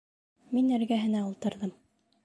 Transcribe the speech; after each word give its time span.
Мин 0.55 0.73
эргәһенә 0.79 1.23
ултырҙым. 1.29 1.79